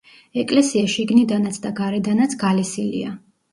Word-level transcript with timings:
ეკლესია 0.43 0.87
შიგნიდანაც 0.93 1.61
და 1.67 1.73
გარედანაც 1.83 2.37
გალესილია. 2.47 3.15